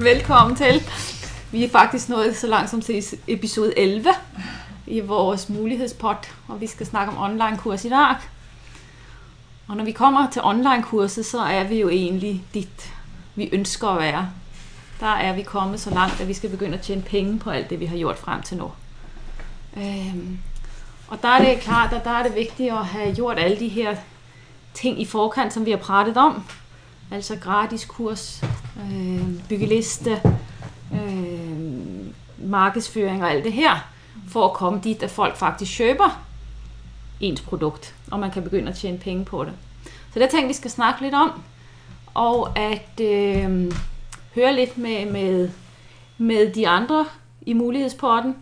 [0.00, 0.82] Velkommen til.
[1.52, 4.08] Vi er faktisk nået så langt som til episode 11
[4.86, 6.16] i vår mulighetspod,
[6.48, 8.16] og vi skal snakke om online-kurs i dag.
[9.70, 12.92] Og når vi kommer til online-kurset, så er vi jo egentlig dit
[13.34, 14.22] vi ønsker å være.
[15.00, 17.70] Der er vi kommet så langt, at vi skal begynne å tjene penge på alt
[17.70, 18.66] det, vi har gjort frem til nå.
[19.76, 20.38] Um,
[21.08, 23.68] og der er det klart, at der er det viktig å ha gjort alle de
[23.68, 24.00] her
[24.74, 26.42] ting i forkant, som vi har pratet om.
[27.10, 28.42] Altså gratis kurs,
[28.76, 30.18] øh, byggeliste,
[30.92, 33.86] øh, markedsføring og alt det her,
[34.28, 36.18] for å komme dit, at folk faktisk køber
[37.20, 39.52] ens produkt, og man kan begynde at tjene penge på det.
[40.12, 41.42] Så det tænker vi skal snakke litt om,
[42.14, 43.72] og at øh,
[44.34, 45.50] høre litt med, med,
[46.18, 47.04] med de andre
[47.42, 48.36] i mulighetspotten.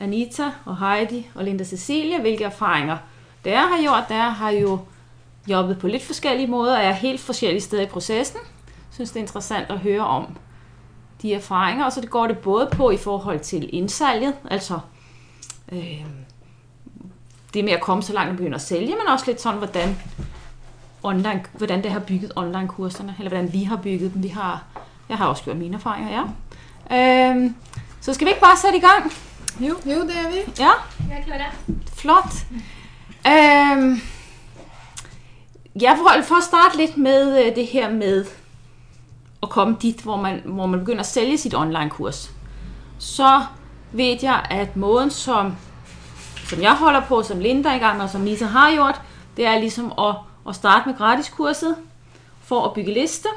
[0.00, 2.96] Anita og Heidi og Linda Cecilie, hvilke erfaringer
[3.44, 4.08] dere har gjort.
[4.08, 4.78] Dere har jo
[5.48, 8.40] jobbet på litt forskellige måter og er helt forskjellige steder i processen.
[8.66, 10.26] Jeg synes, det er interessant å høre om
[11.22, 14.80] de erfaringer, og så går det både på i forhold til indsalget, altså
[15.72, 16.06] øh,
[17.54, 19.98] det med at komme så langt og begynde at sælge, men også lidt sådan, hvordan,
[21.02, 24.22] online, hvordan det har bygget online-kurserne, eller hvordan vi har bygget dem.
[24.22, 24.64] Vi har,
[25.08, 26.24] jeg har også gjort mine erfaringer, ja.
[27.32, 27.50] Øh,
[28.00, 29.12] så skal vi ikke bare sætte i gang?
[29.60, 30.52] Jo, jo det gjør vi.
[30.58, 30.70] Ja,
[31.10, 31.54] Jeg er klar.
[31.96, 32.34] flot.
[33.26, 33.98] Øh,
[35.82, 38.24] jeg vil for at starte lidt med øh, det her med
[39.42, 42.30] at komme dit, hvor man, hvor man begynder at sælge sit online-kurs.
[42.98, 43.42] Så
[43.92, 45.56] ved jeg, at måden, som,
[46.50, 49.00] som jeg holder på, som Linda er i gang med, og som Lisa har gjort,
[49.36, 50.10] det er liksom å,
[50.44, 51.76] å starte med gratiskurset
[52.46, 53.30] for å bygge liste,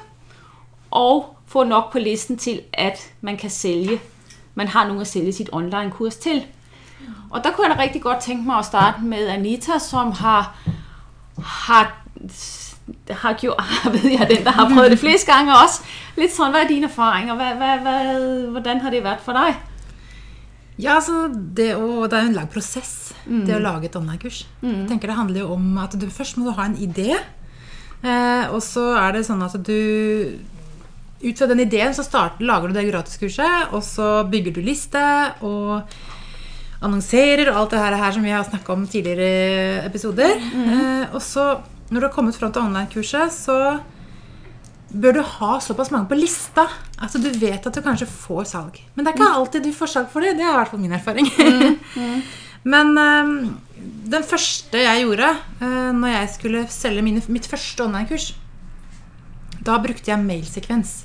[0.91, 3.99] og få nok på listen til, at man kan sælge,
[4.55, 6.41] man har noen å sælge sitt online-kurs til.
[7.29, 10.55] Og der kunne jeg da rigtig godt tænke mig at starte med Anita, som har,
[11.37, 11.93] har,
[13.09, 13.61] har gjort,
[13.93, 15.85] ved jeg, den, der har prøvet det flest gange også.
[16.17, 17.37] Litt sånn, hvad er dine erfaringer?
[17.37, 19.57] Hvad, hvad, hvordan har det vært for dig?
[20.81, 24.39] Ja, altså det, å, det er jo en lang prosess, det å lage et online-kurs.
[24.63, 27.13] Jeg tenker Det handler jo om at du først må du ha en idé.
[28.03, 30.39] Eh, og så er det sånn at du
[31.23, 34.99] Ut fra den ideen så start, lager du det gratiskurset, og så bygger du liste
[35.47, 35.85] og
[36.83, 40.35] annonserer og alt det her, her som vi har snakka om tidligere episoder.
[40.35, 41.45] Eh, og så,
[41.87, 43.55] når du har kommet fram til online-kurset, så
[44.93, 46.67] bør du ha såpass mange på lista
[47.01, 48.79] at du vet at du kanskje får salg.
[48.93, 50.35] Men det er ikke alltid du får salg for det.
[50.37, 51.29] Det er i hvert fall min erfaring.
[52.73, 53.31] Men um,
[54.13, 58.29] den første jeg gjorde uh, når jeg skulle selge mine, mitt første online-kurs,
[59.63, 61.01] da brukte jeg mailsekvens.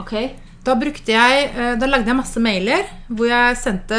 [0.00, 0.32] Okay.
[0.60, 3.96] Da, jeg, eh, da lagde jeg masse mailer hvor jeg sendte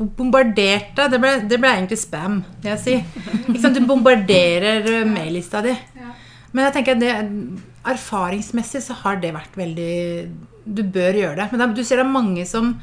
[0.00, 2.94] Bombarderte Det ble, det ble egentlig spam, vil jeg si.
[3.42, 3.76] Ikke sant?
[3.76, 5.74] Du bombarderer eh, maillista di.
[6.54, 7.12] Men jeg tenker at det,
[7.88, 9.94] erfaringsmessig så har det vært veldig
[10.64, 11.52] Du bør gjøre det.
[11.52, 12.74] Men du ser det er mange som,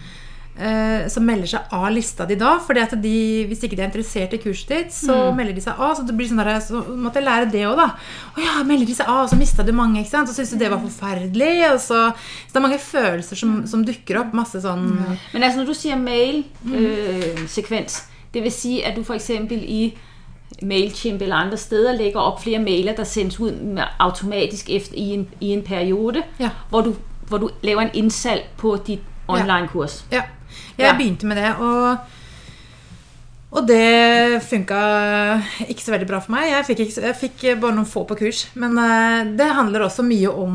[0.57, 2.57] eh, som melder seg av lista di da.
[2.59, 5.73] fordi at de, hvis ikke de er interessert i kurset ditt, så melder de seg
[5.77, 5.95] av.
[5.95, 7.89] Så det blir sånn der, så måtte jeg lære det òg, da.
[8.33, 10.31] Å ja, melder de seg av, så mista du mange, ikke sant.
[10.31, 11.55] Så syns du det var forferdelig.
[11.71, 14.35] Og så, så det er mange følelser som, som dukker opp.
[14.37, 18.01] Masse sånn Men altså, når du sier mail-sekvens,
[18.33, 19.81] det vil si at du for eksempel i
[20.61, 25.01] MailChimp eller andre steder lægger op flere mailer, der sendes ud med automatisk efter i
[25.13, 26.49] en, i en periode, Ja.
[26.69, 26.95] hvor, du,
[27.27, 30.05] hvor du laver en indsalg på dit online-kurs.
[30.11, 30.21] Ja.
[30.77, 30.97] Jeg Ja.
[30.97, 31.97] begynte med det, og,
[33.51, 34.79] og det funka
[35.67, 36.49] ikke så veldig bra for meg.
[36.51, 38.49] Jeg fikk, ikke, jeg fikk bare noen få på kurs.
[38.55, 40.51] Men eh, det handler også mye om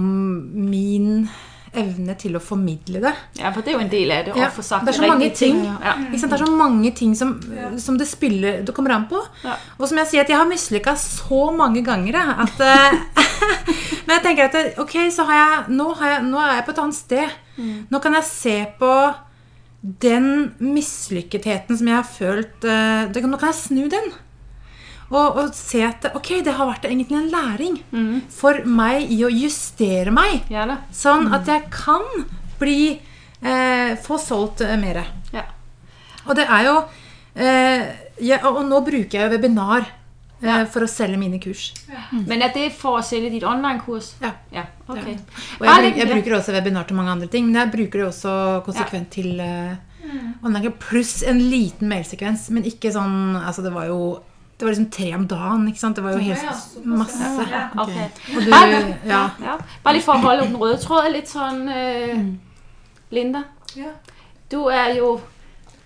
[0.55, 1.29] min
[1.75, 3.13] evne til å formidle det.
[3.39, 4.99] Ja, for det er jo en del av det, Ja, at få sagt det er
[5.01, 5.57] så mange ting.
[5.63, 5.65] ting.
[5.65, 5.95] Ja.
[6.11, 6.33] Ikke sant?
[6.33, 7.31] Det er så mange ting som,
[7.79, 9.21] som det spiller Det kommer an på.
[9.45, 9.55] Ja.
[9.79, 12.99] Og som jeg sier, at jeg har mislykka så mange ganger at eh,
[14.07, 16.75] Men jeg tenker at ok, så har jeg nå, har jeg nå er jeg på
[16.75, 17.37] et annet sted.
[17.57, 17.87] Mm.
[17.91, 18.93] Nå kan jeg se på
[19.83, 20.27] den
[20.61, 24.13] mislykketheten som jeg har følt eh, det- Nå kan jeg snu den.
[25.13, 27.75] Og, og se at ok, det har vært egentlig en læring
[28.33, 30.47] for meg i å justere meg.
[30.49, 30.65] Ja.
[30.95, 32.07] Sånn at jeg kan
[32.61, 32.95] bli
[33.43, 35.03] eh, Få solgt eh, mer.
[35.35, 35.45] Ja.
[36.25, 36.77] Og det er jo
[37.35, 37.91] eh,
[38.23, 40.57] jeg, Og nå bruker jeg jo webinar eh, Ja.
[40.67, 41.69] for å selge mine kurs.
[42.11, 44.15] Men er det for å selge ditt online-kurs?
[44.23, 44.33] Ja.
[44.55, 45.19] Ja, okay.
[45.61, 48.33] Og jeg, jeg bruker også webinar til mange andre ting, men jeg bruker det også
[48.67, 49.77] konsekvent til eh,
[50.43, 54.01] online, Pluss en liten mailsekvens, men ikke sånn Altså, det var jo
[54.63, 55.69] Det var liksom tre om dagen.
[55.69, 55.97] ikke sant?
[55.97, 57.47] Det var jo helt Ja, såpass, masse.
[57.51, 57.83] ja.
[57.83, 58.05] okay.
[58.37, 59.23] Og du, Bare- ja.
[59.43, 59.57] Ja.
[59.85, 62.23] Bare lige for å holde den røde tråd litt sånn øh,
[63.11, 63.43] Linda.
[63.77, 63.91] Ja.
[64.53, 65.21] Du er jo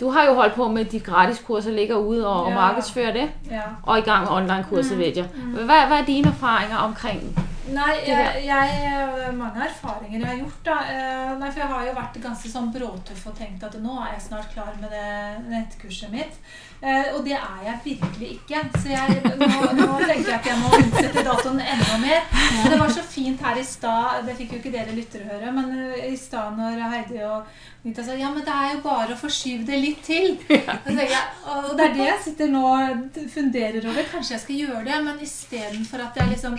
[0.00, 3.62] du har jo holdt på med de gratiskurser, ligger ude og, og markedsfører det, ja.
[3.82, 5.24] og i gang med online-kurser, vet jeg.
[5.54, 7.22] Hva, hva, er dine erfaringer omkring
[7.66, 10.60] Nei, jeg, jeg, er mange erfaringer jeg har gjort.
[10.68, 10.76] da.
[10.92, 14.12] Eh, Nei, for Jeg har jo vært ganske sånn bråtøff og tenkt at nå er
[14.12, 15.08] jeg snart klar med det
[15.50, 16.38] nettkurset mitt.
[16.82, 18.60] Eh, Og det er jeg virkelig ikke.
[18.76, 19.46] Så jeg, nå,
[19.78, 22.26] nå tenker jeg at jeg må utsette datoen enda mer.
[22.56, 25.52] Men det var så fint her i stad, det fikk jo ikke dere lyttere høre,
[25.56, 27.48] men eh, i stad når Heidi og
[27.86, 30.32] Nita sa ja, men det er jo bare å forskyve det litt til.
[30.86, 34.08] Så jeg, og det er det jeg sitter nå og funderer over.
[34.10, 36.58] Kanskje jeg skal gjøre det, men istedenfor at jeg liksom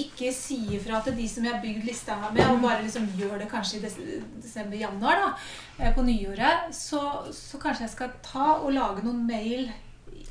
[0.00, 3.36] ikke sier fra til de som jeg har bygd lista med, og bare liksom gjør
[3.42, 3.84] det kanskje i
[4.40, 5.30] desember-januar, da,
[5.82, 7.02] eh, på nyåret, så,
[7.36, 9.68] så kanskje jeg skal ta og lage noen mail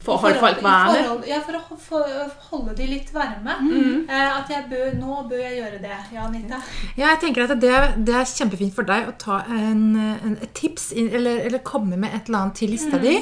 [0.06, 0.98] for at holde folk varme?
[1.02, 3.56] forhold- Ja, for å for å holde de litt varme.
[3.62, 4.06] Mm.
[4.10, 5.96] Eh, at jeg bør, nå bør jeg gjøre det.
[6.14, 6.60] Ja, Anita?
[6.96, 10.54] Ja, jeg tenker at det, det er kjempefint for deg å ta en, en, et
[10.54, 13.16] tips eller, eller komme med et eller annet til lista di.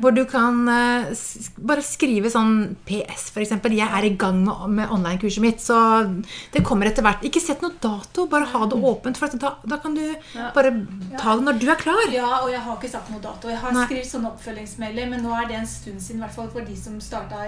[0.00, 1.10] Hvor du kan eh,
[1.58, 3.50] bare skrive sånn PS, f.eks.
[3.50, 6.06] 'Jeg er i gang med, med online-kurset mitt', så
[6.54, 7.22] det kommer etter hvert.
[7.26, 9.18] Ikke sett noe dato, bare ha det åpent.
[9.18, 10.06] For at da, da kan du
[10.54, 10.86] bare
[11.18, 12.06] ta det når du er klar.
[12.14, 13.48] Ja, og jeg har ikke satt noe dato.
[13.48, 13.86] Jeg har Nei.
[13.86, 16.76] skrevet sånne oppfølgingsmelder, men nå er det en stund siden, i hvert fall for de
[16.76, 17.44] som starta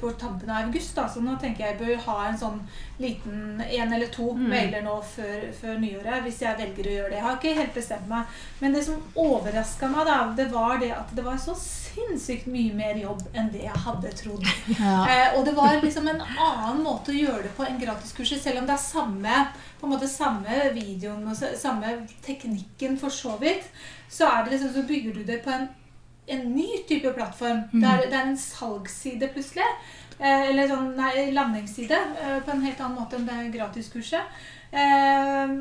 [0.00, 0.94] på tampen av august.
[0.96, 1.06] Da.
[1.08, 2.60] Så nå tenker jeg jeg bør ha en sånn
[2.98, 7.18] liten en eller to mailer nå før, før nyåret, hvis jeg velger å gjøre det.
[7.18, 8.38] Jeg har ikke helt bestemt meg.
[8.60, 12.74] Men det som overraska meg, da, det var det at det var så sinnssykt mye
[12.76, 14.46] mer jobb enn det jeg hadde trodd.
[15.06, 18.60] Eh, og det var liksom en annen måte å gjøre det på enn gratiskurset, selv
[18.60, 19.36] om det er samme,
[19.78, 21.92] på en måte samme videoen og samme
[22.24, 23.68] teknikken for så vidt,
[24.12, 25.68] så er det liksom, så bygger du det på en,
[26.26, 27.64] en ny type plattform.
[27.72, 29.68] Det, er, det er en salgsside plutselig.
[30.16, 34.36] Eh, eller sånn nei, landingsside eh, på en helt annen måte enn det gratiskurset.
[34.72, 35.56] Eh,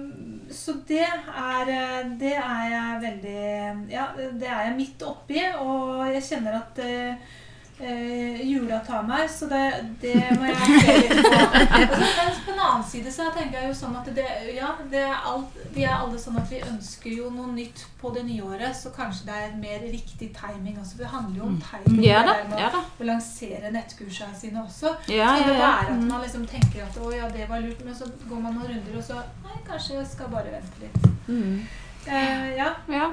[0.51, 6.07] så det er, eh, det er jeg veldig Ja, det er jeg midt oppi, og
[6.13, 7.35] jeg kjenner at eh,
[7.79, 9.63] eh, jula tar meg, så det,
[10.01, 11.31] det må jeg se litt på.
[11.85, 12.05] Altså,
[12.35, 14.25] så, på en annen side så tenker jeg jo sånn at det,
[14.55, 18.11] ja, det er alt, vi er alle sånn at vi ønsker jo noe nytt på
[18.15, 20.95] det nye året, så kanskje det er mer riktig timing også.
[20.95, 22.01] For det handler jo om timing.
[22.05, 22.83] Ja da, ja da.
[22.85, 24.95] Å lansere nettkursene sine også.
[25.11, 25.71] Ja, så det ja, ja.
[25.71, 28.59] være at man liksom tenker at å ja, det var lurt, men så går man
[28.59, 31.09] noen runder, og så nei, kanskje jeg skal bare vente litt.
[31.27, 31.65] Mm.
[32.05, 32.75] Eh, ja.
[32.91, 33.09] Ja.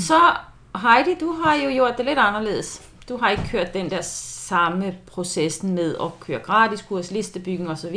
[0.00, 0.18] Så
[0.84, 2.80] Heidi, du har jo gjort det litt anderledes.
[3.08, 7.96] Du har ikke kørt den der samme prosessen med å køre gratiskurs, listebygging osv.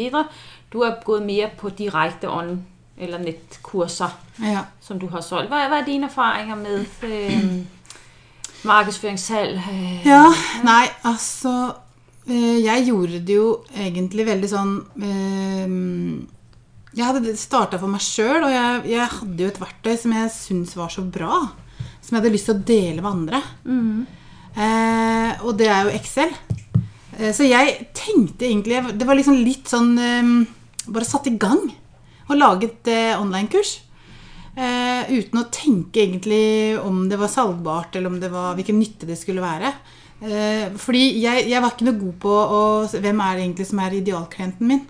[0.74, 2.66] Du har gått mer på direkte on-
[3.00, 4.10] eller nettkurser
[4.42, 4.66] Ja.
[4.82, 5.50] som du har solgt.
[5.50, 7.64] Hva, hva er dine erfaringer med øh,
[8.66, 9.58] markedsføringssalg?
[9.72, 10.24] Øh, Ja,
[10.64, 11.74] nei, altså
[12.28, 16.26] øh, Jeg gjorde det jo egentlig veldig sånn eh,
[16.98, 20.32] Jeg hadde starta for meg sjøl, og jeg, jeg hadde jo et verktøy som jeg
[20.34, 21.44] syntes var så bra.
[22.02, 23.42] Som jeg hadde lyst til å dele med andre.
[24.58, 26.32] Eh, og det er jo Excel.
[27.18, 30.32] Eh, så jeg tenkte egentlig Det var liksom litt sånn eh,
[30.90, 31.68] Bare satt i gang
[32.28, 33.70] og laget eh, online-kurs.
[34.58, 39.08] Eh, uten å tenke egentlig om det var salgbart, eller om det var, hvilken nytte
[39.08, 39.72] det skulle være.
[40.20, 42.60] Eh, fordi jeg, jeg var ikke noe god på å,
[42.92, 44.84] hvem er det egentlig som er idealklienten min.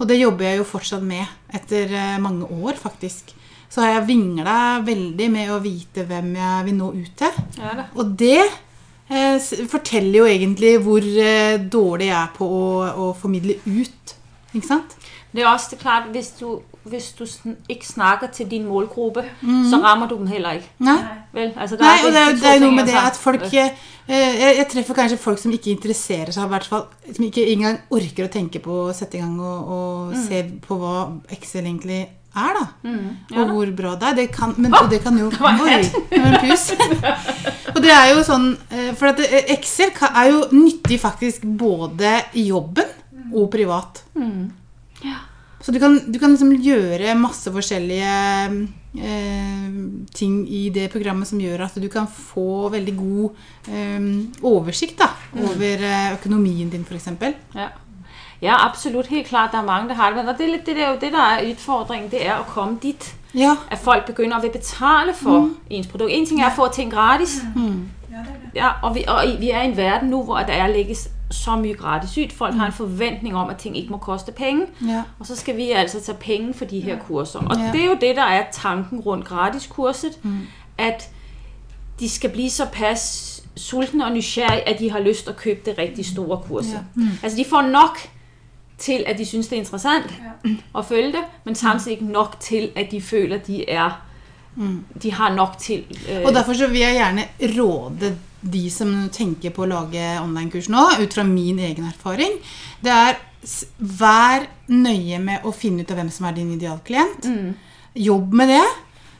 [0.00, 3.30] Og det jobber jeg jo fortsatt med etter mange år, faktisk.
[3.70, 7.42] Så har jeg vingla veldig med å vite hvem jeg vil nå ut til.
[7.62, 7.86] Ja det.
[7.94, 8.42] Og det
[9.70, 12.64] forteller jo egentlig hvor eh, dårlig jeg er på å,
[13.06, 14.16] å formidle ut.
[14.54, 14.96] Ikke sant?
[15.36, 16.46] Det er også det klart, hvis du,
[16.88, 19.24] hvis du sn- ikke snakker til din målgruppe,
[19.68, 20.70] så rammer du dem heller ikke.
[20.86, 20.94] Nei.
[21.34, 21.50] Vel?
[21.60, 23.74] Altså, Nei, og det er, det er noe med det at folk eh,
[24.08, 27.78] jeg, jeg treffer kanskje folk som ikke interesserer seg, i hvert fall som ikke engang
[27.92, 30.94] orker å tenke på å sette i gang og, og se på hva
[31.36, 32.00] Excel egentlig
[32.36, 32.64] er, da.
[33.36, 34.18] og hvor bra det er.
[34.20, 35.78] Det kan, men oh, det kan jo Oi,
[37.74, 42.18] og det er jo sånn eh, For at eh, Excel er jo nyttig faktisk både
[42.36, 42.92] i jobben
[43.32, 44.04] og privat.
[45.66, 48.10] Så du kan, du kan liksom gjøre masse forskjellige
[49.02, 49.78] eh,
[50.14, 53.40] ting i det programmet som gjør at du kan få veldig god
[53.72, 54.06] eh,
[54.46, 57.10] oversikt da, over eh, økonomien din, f.eks.
[57.56, 57.72] Ja.
[58.42, 59.06] Ja, absolut.
[59.06, 60.16] Helt klart, der er mange, der har det.
[60.16, 62.46] Men og det, er lidt det, der, jo det, der er udfordringen, det er at
[62.46, 63.56] komme dit, Ja.
[63.70, 66.10] at folk begynder at vil betale for ens produkt.
[66.12, 67.42] En ting er at få ting gratis, er
[68.22, 68.32] det.
[68.54, 71.56] ja, og, vi, og vi er i en verden nå hvor der er lægges så
[71.56, 72.32] mye gratis ut.
[72.32, 74.66] Folk har en forventning om, at ting ikke må koste penge.
[74.88, 75.02] ja.
[75.18, 77.38] Og så skal vi altså tage penge for de her kurser.
[77.38, 80.18] Og det er jo det, der er tanken rundt gratiskurset,
[80.78, 81.10] at
[82.00, 85.60] de skal bli så pas sultne og nysgjerrige at de har lyst til å købe
[85.64, 86.72] det riktig store kurset.
[86.72, 86.78] Ja.
[86.94, 87.08] Mm.
[87.22, 87.98] Altså de får nok
[88.78, 90.50] til, at de synes, det er interessant ja.
[90.78, 94.02] at følge det, men samtidig ikke nok til, at de føler, de er
[94.56, 94.84] mm.
[95.02, 96.22] de har nok til øh...
[96.24, 97.28] Og derfor så vil jeg gjerne
[97.60, 98.16] råde
[98.52, 102.36] de som tenker på å lage online-kurs nå, ut fra min egen erfaring,
[102.84, 103.16] det er
[103.78, 107.26] vær nøye med å finne ut av hvem som er din idealklient.
[107.26, 107.52] Mm.
[108.06, 108.64] Jobb med det.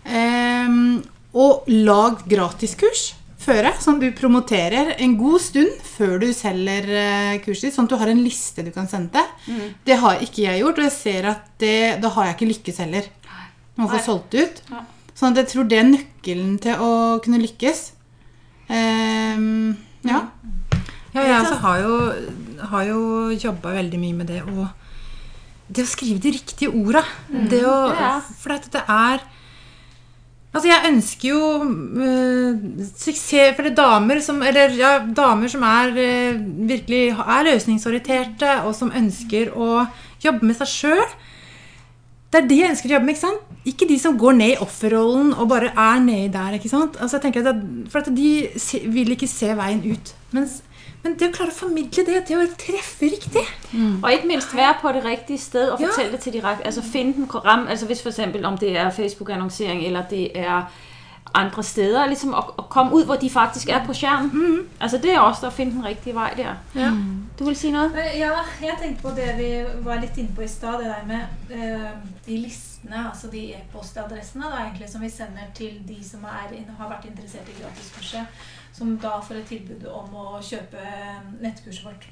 [0.06, 0.98] Um,
[1.36, 3.14] og lag gratiskurs
[3.46, 7.94] føre, som du promoterer en god stund før du selger eh, kurset ditt, sånn at
[7.94, 9.54] du har en liste du kan sende til.
[9.54, 9.68] Mm.
[9.86, 12.82] Det har ikke jeg gjort, og jeg ser at det, da har jeg ikke lykkes
[12.84, 13.10] heller
[13.76, 14.62] med får få solgt ut.
[14.72, 14.82] Ja.
[15.16, 16.90] Sånn at jeg tror det er nøkkelen til å
[17.24, 17.82] kunne lykkes.
[18.68, 20.26] Um, ja.
[21.14, 21.94] Ja, jeg altså, har jo,
[22.72, 23.00] har jo
[23.32, 24.66] jobba veldig mye med det å
[25.66, 27.00] Det å skrive de riktige orda.
[27.32, 27.46] Mm.
[27.50, 27.78] Det å,
[28.38, 29.24] for det er
[30.56, 31.40] Altså, jeg ønsker jo
[32.00, 36.38] uh, suksess for det er damer som Eller ja, damer som er uh,
[36.70, 39.84] virkelig er løsningsorienterte, og som ønsker å
[40.24, 41.04] jobbe med seg sjøl.
[42.32, 43.18] Det er det jeg ønsker å jobbe med.
[43.18, 43.52] ikke sant?
[43.68, 46.56] Ikke de som går ned i offerrollen og bare er nedi der.
[46.56, 46.96] ikke sant?
[46.96, 47.60] Altså, jeg tenker at,
[47.92, 48.32] For at de
[48.96, 50.14] vil ikke se veien ut.
[50.36, 50.62] Mens
[51.06, 54.02] men det å klare å formidle det, det å treffe riktig mm.
[54.02, 56.16] Og ikke minst være på det riktige sted og fortelle ja.
[56.16, 56.66] det til de rette.
[56.66, 60.66] Altså finne den ram, altså hvis for eksempel om det er Facebook-annonsering eller det er
[61.36, 64.30] andre steder, liksom at, at komme ut hvor de faktisk er på skjermen.
[64.32, 64.68] Mm.
[64.80, 66.54] Altså det er også å finne den riktige vei der.
[66.74, 66.92] Ja.
[67.38, 67.90] Du vil si noe?
[67.92, 68.32] Eh, ja,
[68.62, 69.50] jeg tenkte på det vi
[69.84, 71.90] var litt inne på i stad, det der med uh,
[72.26, 77.50] de listene, altså de e-postadressene som vi sender til de som er, har vært interessert
[77.52, 78.46] i gratiskurset
[78.76, 80.84] som da får et tilbud om å kjøpe
[81.40, 82.06] nettkurset vårt.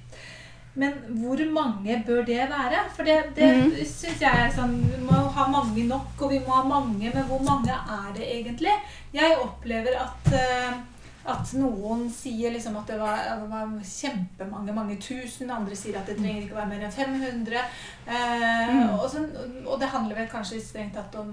[0.75, 2.80] Men hvor mange bør det være?
[2.97, 3.75] For det, det mm.
[3.87, 7.28] syns jeg er sånn Vi må ha mange nok, og vi må ha mange, men
[7.28, 8.75] hvor mange er det egentlig?
[9.14, 10.80] Jeg opplever at uh,
[11.25, 15.50] at noen sier liksom at det var, det var, kjempemange, mange tusen.
[15.52, 17.62] Andre sier at det trenger ikke være mer enn 500.
[18.04, 18.90] Eh, mm.
[18.99, 19.23] og, så,
[19.64, 21.33] og, det handler vel kanskje strengt tatt om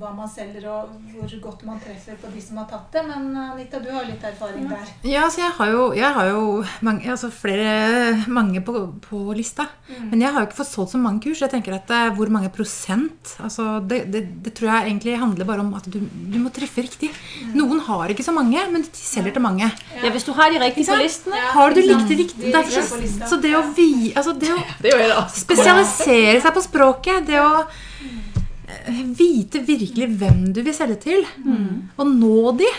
[0.00, 3.04] hva man selger, og hvor godt man treffer på de som har tatt det.
[3.08, 4.76] Men Anita, du har litt erfaring ja.
[4.76, 4.92] der.
[5.08, 6.44] Ja, altså jeg har jo, jeg har jo
[6.84, 9.70] mange, altså flere, mange på, på lista.
[9.88, 10.10] Mm.
[10.12, 11.40] Men jeg har jo ikke fått solgt så mange kurs.
[11.40, 15.64] Jeg tenker at hvor mange prosent altså det, det, det, tror jeg egentlig handler bare
[15.64, 17.10] om at du, du må treffe riktig.
[17.10, 17.56] Mm.
[17.58, 19.68] Noen har ikke så mange, men de selger til mange.
[19.96, 21.40] Ja, Hvis du har de riktige på listene.
[21.54, 22.52] Har du likt de riktig?
[22.54, 27.64] Derfor, så, så det å, vi, altså det å spesialisere seg på språket, det å
[27.64, 31.96] eh, vite virkelig hvem du vil selge til, mm.
[31.96, 32.70] og nå de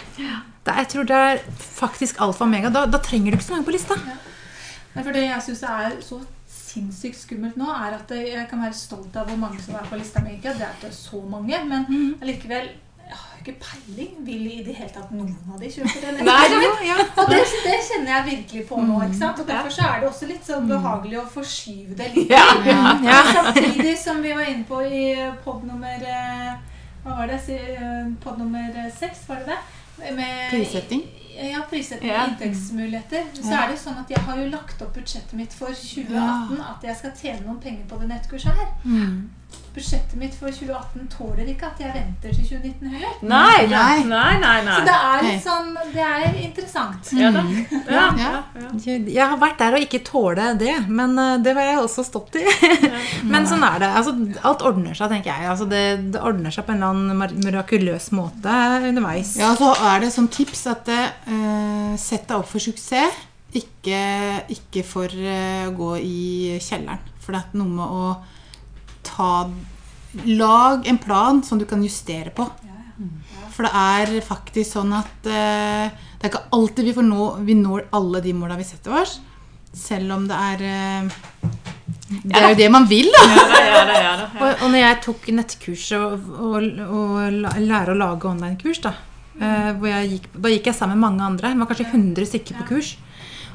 [0.62, 2.70] da, Jeg tror det er faktisk alfa og omega.
[2.74, 3.98] Da, da, trenger du ikke så mange på lista.
[4.05, 5.01] Ja.
[5.01, 6.20] for Det jeg syns er så
[6.72, 9.98] sinnssykt skummelt nå, er at jeg kan være stolt av hvor mange som er på
[10.00, 10.38] lista mi.
[10.43, 12.12] Det er ikke så mange, men mm.
[13.41, 14.25] Allikevel ikke peiling.
[14.25, 16.25] Vil i det hele tatt noen av de kjøpe den?
[16.25, 16.98] Nei, ja.
[17.17, 19.01] Og det, det, kjenner jeg virkelig på nå.
[19.05, 19.39] ikke sant?
[19.39, 22.31] Og Derfor så er det også litt sånn behagelig å forskyve det litt.
[22.31, 22.45] Ja.
[23.12, 23.21] Ja.
[23.33, 26.51] Samtidig som vi var inne på i pod nummer eh,
[27.03, 27.39] Hva var det?
[28.21, 30.13] Pod nummer seks, var det det?
[30.15, 31.03] Med, Prissetting?
[31.31, 32.25] Ja, prissetting ja.
[32.29, 33.27] inntektsmuligheter.
[33.38, 36.88] Så er det sånn at jeg har jo lagt opp budsjettet mitt for 2018 at
[36.89, 38.74] jeg skal tjene noen penger på det nettkurset her.
[38.86, 39.29] Mm
[39.72, 43.13] budsjettet mitt for 2018 tåler ikke at jeg venter til 2019 heller.
[43.24, 44.74] Nei, nei, nei, nei, nei.
[44.75, 47.12] Så det er litt sånn Det er interessant.
[47.15, 47.43] Ja, da.
[47.48, 47.62] Mm.
[47.88, 48.72] Ja, ja, ja.
[49.08, 52.36] Jeg har vært der og ikke tåle det, men eh, det har jeg også stått
[52.41, 52.43] i.
[53.31, 53.91] men sånn er det.
[54.01, 54.15] Altså,
[54.51, 55.48] alt ordner seg, tenker jeg.
[55.53, 58.58] Altså, det, det, ordner seg på en eller annen mirakuløs måte
[58.91, 59.38] underveis.
[59.39, 63.24] Ja, så er det sånn tips at uh, sett deg opp for suksess.
[63.55, 64.03] Ikke,
[64.51, 67.08] ikke for uh, å gå i kjelleren.
[67.24, 68.13] For det er noe med å
[69.12, 69.34] ta
[70.27, 72.44] Lag en plan som du kan justere på.
[73.51, 77.88] For det er faktisk sånn at uh, det er ikke alltid vi, nå, vi når
[77.96, 79.20] alle de måla vi setter oss.
[79.75, 81.22] Selv om det er uh,
[82.12, 83.24] Det er jo det man vil, da.
[83.32, 87.94] Ja, det, ja, det, ja, og, og når jeg tok nettkurset og, og, og lære
[87.94, 88.96] å lage online-kurs, da,
[89.39, 91.53] uh, gikk, da gikk jeg sammen med mange andre.
[91.53, 92.96] Det var kanskje 100 stykker på kurs.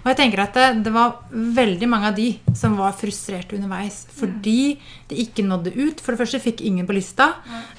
[0.07, 4.05] Og jeg tenker at det, det, var veldig mange av de som var frustrerte underveis
[4.15, 4.77] fordi
[5.11, 5.99] de ikke nådde ut.
[5.99, 7.33] For det første fikk ingen på lista.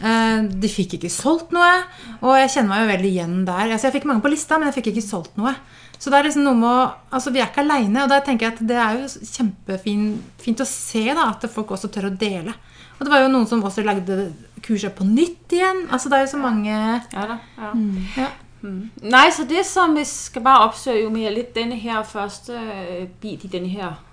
[0.04, 1.72] Eh, de fikk ikke solgt noe.
[2.20, 3.72] Og jeg kjenner meg jo veldig igjen der.
[3.72, 5.56] Altså, jeg fikk mange på lista, men jeg fikk ikke solgt noe.
[5.98, 6.82] Så det er liksom noe med å,
[7.16, 8.04] altså Vi er ikke aleine.
[8.04, 11.90] Og da tenker jeg at det er jo kjempefint å se da, at folk også
[11.96, 12.58] tør å dele.
[12.98, 14.34] Og det var jo noen som også lagde
[14.66, 15.86] kurset på nytt igjen.
[15.88, 17.72] Altså Det er jo så mange Ja da, ja.
[17.72, 18.04] Mm.
[18.18, 18.30] ja.
[18.62, 18.92] Mm.
[19.02, 23.08] Nej, så det som vi skal bare opsøge jo mere lidt denne her første øh,
[23.08, 24.04] bit i denne her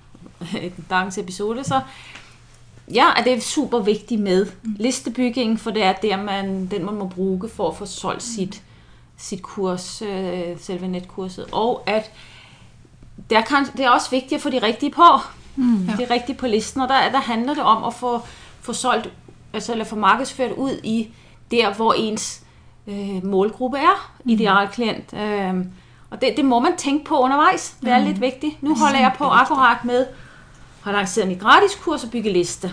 [0.91, 1.81] dagens episode, så
[2.95, 4.77] ja, at det er super vigtigt med mm.
[4.79, 8.63] listebygging, for det er der, man, den man må bruge for at få solgt sit
[9.17, 12.11] sit kurs, øh, selve netkurset, og at
[13.31, 15.03] det er, kan, det er også vigtigt at få de rigtige på.
[15.57, 15.87] Mm.
[15.99, 18.21] De rigtige på listen, og der, der handler det om at få,
[18.61, 19.13] få solgt,
[19.53, 21.09] altså eller få markedsført ud i
[21.51, 22.44] der, hvor ens
[22.87, 24.31] øh, målgruppe er, mm.
[24.31, 25.15] ideal klient.
[25.15, 25.55] Øh,
[26.11, 27.77] og det, det må man tænke på undervejs.
[27.81, 28.05] Det er mm.
[28.05, 28.63] lidt vigtigt.
[28.63, 30.07] Nu holder jeg på akkurat med,
[30.83, 32.73] har lanceret mit gratis kurs og bygge liste,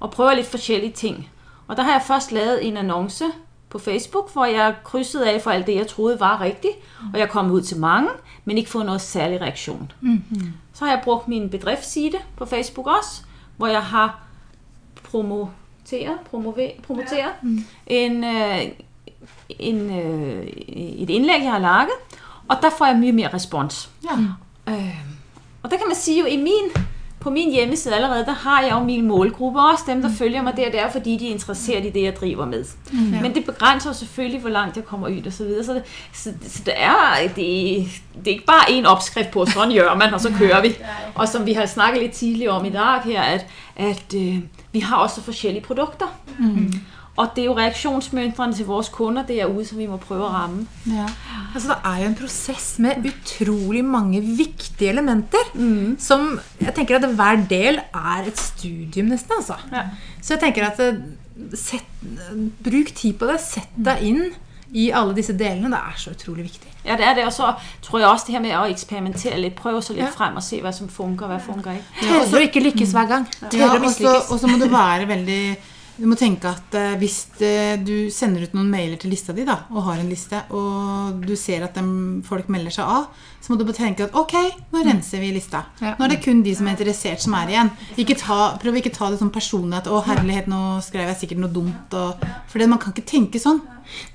[0.00, 1.28] og prøver lidt forskellige ting.
[1.68, 3.24] Og der har jeg først lavet en annonce
[3.70, 6.74] på Facebook, hvor jeg krydsede af for alt det, jeg troede var rigtigt,
[7.12, 8.08] og jeg kom ud til mange,
[8.44, 9.92] men ikke fået noget særlig reaktion.
[10.00, 10.52] Mm-hmm.
[10.72, 13.22] Så har jeg brugt min bedriftsside på Facebook også,
[13.56, 14.20] hvor jeg har
[15.02, 17.28] promoteret, promover, promoteret ja.
[17.42, 17.64] mm.
[17.86, 18.62] en, øh,
[19.58, 20.46] en, øh,
[21.02, 21.98] et innlegg jeg har laget,
[22.48, 23.90] og der får jeg mye mer respons.
[24.04, 24.18] Ja.
[24.72, 24.98] Øh,
[25.62, 26.84] og der kan man sige jo, i min
[27.22, 30.14] på min hjemmeside allerede, der har jeg jo mine målgrupper, også dem, der mm.
[30.14, 32.64] følger meg der, det er fordi, de er interessert i det, jeg driver med.
[32.92, 32.98] Mm.
[32.98, 35.64] Men det begrænser selvfølgelig, hvor langt jeg kommer ut og så videre.
[35.64, 37.36] Så det, så, så det er, det,
[38.14, 40.74] det er ikke bare en oppskrift på, 'sånn gjør man, og så kører vi.
[41.14, 44.36] Og som vi har snakket litt tidligere om i dag her, at, at uh,
[44.72, 46.06] vi har også forskjellige produkter.
[46.38, 46.72] Mm.
[47.20, 50.64] Og det er jo reaksjonsmønstrene til vores kunder derude, som vi må prøve å ramme.
[50.88, 51.04] Ja.
[51.52, 55.50] Altså, det er jo en prosess med utrolig mange viktige elementer.
[55.52, 55.98] Mm.
[56.00, 59.36] Som jeg tenker at hver del er et studium, nesten.
[59.36, 59.58] altså.
[59.72, 59.90] Ja.
[60.22, 61.02] Så jeg tenker at eh,
[61.52, 61.84] set,
[62.64, 63.36] bruk tid på det.
[63.44, 64.24] Sett deg inn
[64.72, 65.68] i alle disse delene.
[65.68, 66.72] Det er så utrolig viktig.
[66.86, 67.26] Ja, det er det.
[67.28, 67.52] Og så
[67.84, 69.58] tror jeg også det her med å eksperimentere litt.
[69.58, 70.14] Prøve så litt ja.
[70.16, 72.08] frem og se hva som funker, hva funker ikke.
[72.08, 73.28] Tørre å ikke lykkes hver gang.
[73.52, 75.42] Ja, og så må du være veldig
[76.02, 79.44] du må tenke at eh, hvis det, du sender ut noen mailer til lista di,
[79.46, 81.84] da, og har en liste, og du ser at de,
[82.26, 84.34] folk melder seg av, så må du bare tenke at ok,
[84.72, 84.88] nå mm.
[84.88, 85.62] renser vi lista.
[85.78, 87.70] Nå er det kun de som er interessert, som er igjen.
[88.02, 91.44] Ikke ta, prøv ikke ta det sånn personlig at å herlighet, nå skrev jeg sikkert
[91.44, 91.94] noe dumt.
[91.94, 93.62] Og, for man kan ikke tenke sånn.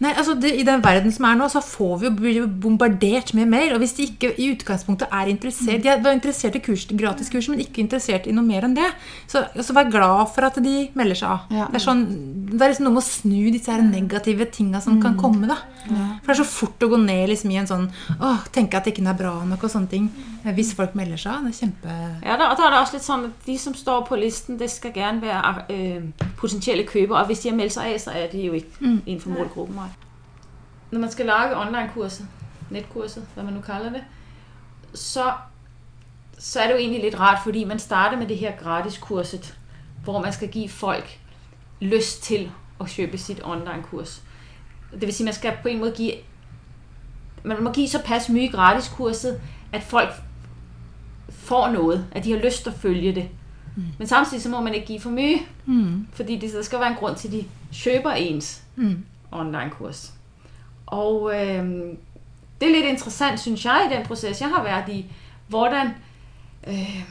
[0.04, 3.50] Nei, altså det, I den verden som er nå, så får vi jo bombardert med
[3.52, 3.76] mail.
[3.76, 7.64] Og hvis de ikke i utgangspunktet er interessert De er interessert i kurs, gratiskurset, men
[7.64, 8.88] ikke interessert i noe mer enn det,
[9.30, 11.52] så, så vær glad for at de melder seg av.
[11.54, 11.68] Ja.
[11.72, 12.06] Det, er sånn,
[12.52, 15.04] det er liksom noe med å snu disse her negative tinga som mm.
[15.04, 15.50] kan komme.
[15.50, 15.60] da.
[15.88, 16.08] Ja.
[16.22, 18.88] For det er så fort å gå ned liksom, i en sånn åh, tenke at
[18.88, 20.10] det ikke er bra nok og sånne ting.
[20.48, 21.48] Hvis folk melder seg av.
[21.48, 24.06] Det er kjempe Ja, da, da er det også litt sånn at de som står
[24.08, 27.22] på listen, det skal gjerne være øh, potensielle kjøpere.
[27.22, 29.00] Og hvis de har meldt seg av, så er de jo ikke mm.
[29.06, 29.90] innenfor målgruppen mig.
[30.92, 32.28] Når man skal lage online-kurset,
[32.70, 34.04] netkurset, hva man nå kaller det,
[34.94, 35.32] så,
[36.40, 39.58] så er det jo egentlig litt rart, fordi man starter med det her gratis-kurset,
[40.04, 41.20] hvor man skal give folk
[41.80, 44.22] lyst til å kjøpe sitt online-kurs.
[44.92, 46.14] Det vil si, man skal på en måte give,
[47.44, 49.42] man må give såpass mye gratis-kurset,
[49.72, 50.10] at folk
[51.30, 53.28] får noe, at de har lyst til å følge det.
[53.76, 53.92] Mm.
[53.98, 56.08] Men samtidig så må man ikke give for mye, mm.
[56.14, 58.64] fordi det, der skal være en grunn til, at de kjøper ens.
[58.76, 60.12] Mm online-kurs.
[60.88, 61.66] Og øh,
[62.62, 65.06] det er litt interessant, synes jeg, i den proces, jeg har vært i,
[65.48, 65.88] hvordan...
[66.68, 67.04] Øh,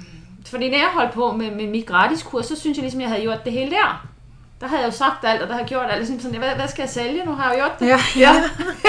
[0.47, 3.09] fordi når jeg holdt på med, med mit gratis kurs, så synes jeg liksom jeg
[3.09, 4.09] hadde gjort det hele der.
[4.61, 5.99] Der hadde jeg jo sagt alt, og der hadde jeg gjort alt.
[5.99, 7.25] Liksom sånn, hva, hva, skal jeg sælge?
[7.25, 7.89] Nå har jeg jo gjort det.
[7.89, 7.99] Ja.
[8.25, 8.35] ja.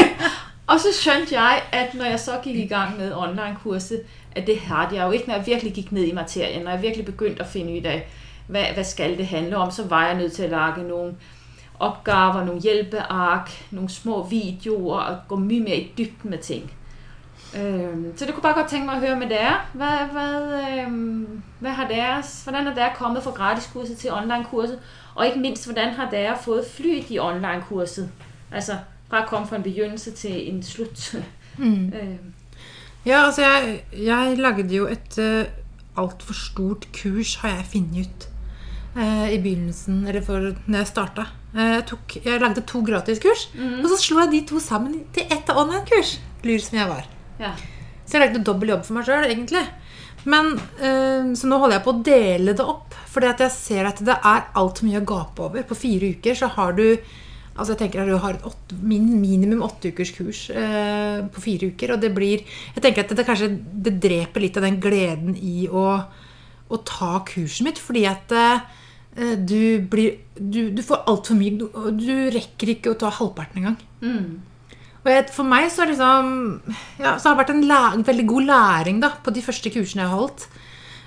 [0.72, 4.60] og så skjønte jeg, at når jeg så gikk i gang med online-kurset, at det
[4.60, 7.44] hadde jeg jo ikke, når jeg virkelig gikk ned i materien, når jeg virkelig begyndte
[7.44, 10.46] at finne ut av hva, hva skal det handle om, så var jeg nødt til
[10.46, 11.16] å lage nogle
[11.80, 16.72] opgaver, nogle hjælpeark, nogle små videoer og gå mye mer i dybden med ting.
[18.16, 19.56] så det kunne bare godt tænke mig at høre med dere.
[19.74, 20.86] Hvad, hvad,
[21.60, 24.80] hvad har deres, hvordan er dere kommet fra gratiskurset til online-kurset?
[25.16, 28.12] Og ikke mindst, hvordan har dere fået flyt i online-kurset?
[28.52, 28.74] Altså
[29.10, 31.16] fra at komme fra en begyndelse til en slut.
[31.60, 31.94] Mm.
[33.06, 38.08] Ja, altså jeg, jeg lagde jo et uh, alt for stort kurs, har jeg funnet
[38.08, 38.30] ut
[38.96, 41.28] i begynnelsen, eller for når jeg starta.
[41.58, 43.80] Eh, jeg, tok, jeg lagde to gratiskurs, mm.
[43.82, 46.18] og så slo jeg de to sammen til ett online-kurs.
[46.46, 47.06] Lur som jeg var.
[47.42, 47.54] Ja.
[48.06, 49.64] Så jeg lagde dobbel jobb for meg sjøl, egentlig.
[50.28, 52.84] Men, øh, så nå holder jeg på å dele det opp.
[53.18, 55.64] At jeg ser at det er altfor mye å gape over.
[55.66, 56.84] På fire uker så har du
[57.58, 61.72] altså jeg tenker at du har et åtte, minimum åtte ukers kurs eh, på fire
[61.72, 61.96] uker.
[61.96, 62.44] Og det blir
[62.76, 65.88] Jeg tenker at det, kanskje det dreper litt av den gleden i å,
[66.70, 67.82] å ta kurset mitt.
[67.82, 68.76] Fordi at Eh,
[69.18, 71.56] du, blir, du, du får altfor mye.
[71.58, 71.66] Du,
[71.98, 73.80] du, rekker ikke å ta halvparten engang.
[74.02, 74.78] Mm.
[75.02, 76.30] Og jeg, for meg så, liksom,
[77.00, 80.04] ja, så har det vært en, en veldig god læring da, på de første kursene
[80.04, 80.48] jeg har holdt.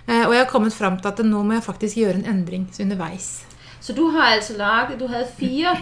[0.06, 2.66] Eh, og jeg har kommet fram til at nå må jeg faktisk gjøre en endring
[2.80, 3.30] underveis.
[3.80, 5.76] Så du har altså laget Du hadde fire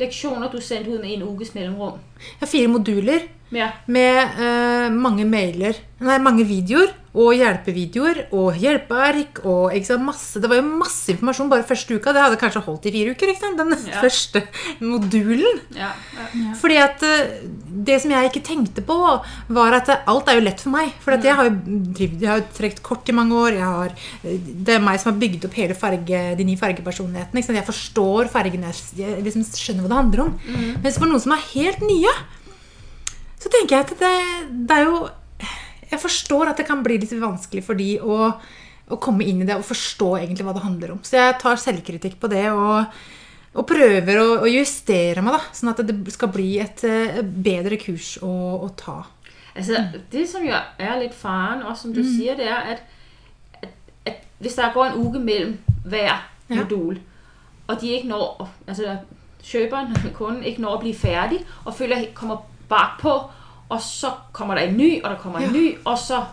[0.00, 2.00] leksjoner du sendte ut med en ukes mellomrom?
[2.40, 3.28] Ja, fire moduler.
[3.50, 3.72] Ja.
[3.90, 10.38] med eh, mange mailer, nei, mange videoer og hjelpevideoer og hjelpeark og ikke sant, masse,
[10.40, 12.14] Det var jo masse informasjon bare første uka.
[12.14, 13.32] Det hadde kanskje holdt i fire uker.
[13.32, 13.98] ikke sant, Den yeah.
[13.98, 14.44] første
[14.78, 15.58] modulen.
[15.74, 15.98] Yeah.
[16.14, 16.54] ja.
[16.60, 17.34] Fordi at eh,
[17.90, 18.96] det som jeg ikke tenkte på,
[19.50, 20.94] var at alt er jo lett for meg.
[21.02, 23.58] For at jeg har jo drivet, jeg har jo trukket kort i mange år.
[23.58, 27.58] Jeg har, eh, det er meg som har bygd opp hele farge, de nye fargepersonlighetene.
[27.58, 30.36] Jeg forstår fargene, jeg liksom skjønner hva det handler om.
[30.84, 32.14] Mens for noen som er helt nye,
[33.40, 34.16] så tenker jeg at det,
[34.68, 34.98] det er jo
[35.90, 38.18] Jeg forstår at det kan bli litt vanskelig for de å,
[38.94, 41.00] å komme inn i det og forstå egentlig hva det handler om.
[41.02, 43.00] Så jeg tar selvkritikk på det og,
[43.58, 47.80] og prøver å, å justere meg, da, sånn at det skal bli et eh, bedre
[47.82, 48.30] kurs å,
[48.62, 49.00] å ta.
[49.56, 49.80] Altså,
[50.12, 52.84] det som jo er litt faren, også som du sier, det er at,
[53.64, 53.72] at,
[54.06, 55.56] at hvis det går en uke mellom
[55.90, 56.12] hver
[56.50, 56.60] Ja.
[56.62, 57.00] modul,
[57.66, 58.94] og de ikke når, altså
[59.46, 63.20] kjøperen, kunden, ikke når å bli ferdig, og føler kommer bakpå,
[63.68, 65.60] og så kommer der en ny, og der kommer en Ja.
[65.60, 66.24] ny, og så,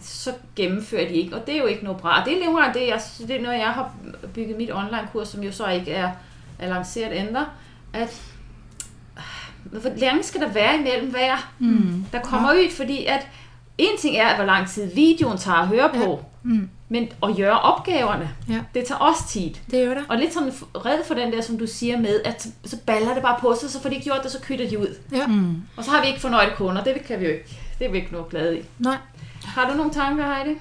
[0.00, 1.36] så gennemfører de ikke.
[1.36, 2.22] Og det er jo ikke noe bra.
[2.24, 3.90] Det er nogle det, jeg, det er når jeg har
[4.34, 6.10] bygget mitt online-kurs, som jo så ikke er,
[6.58, 7.40] er lanceret enda,
[7.92, 8.22] at
[9.62, 11.50] hvor lenge skal der være imellem hver,
[12.12, 13.28] der kommer ut, Fordi at
[13.78, 16.68] en ting er, hvor lang tid videoen tager at høre på, Mm.
[16.88, 18.60] Men at gjøre opgaverne, Ja.
[18.74, 19.50] det tager også tid.
[19.70, 20.04] Det gjør det.
[20.08, 20.52] Og lidt sådan
[20.86, 23.70] red for den der, som du siger med, at så baller det bare på sig,
[23.70, 24.94] så får de ikke gjort det, så kytter de ud.
[25.12, 25.26] Ja.
[25.76, 27.98] Og så har vi ikke fornøjede kunder, det kan vi jo ikke, det er vi
[27.98, 28.62] ikke noget glade i.
[28.78, 28.96] Nei.
[29.46, 30.56] Har du noen tanker, Heidi?